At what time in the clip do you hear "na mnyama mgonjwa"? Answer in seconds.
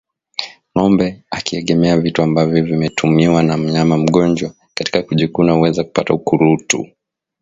3.43-4.53